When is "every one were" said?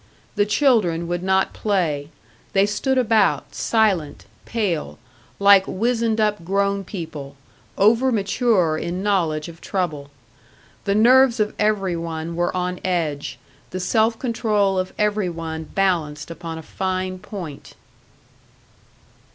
11.59-12.57